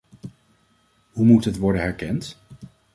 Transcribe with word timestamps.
Hoe 1.11 1.25
moet 1.25 1.45
het 1.45 1.57
worden 1.57 1.81
herkend? 1.81 2.37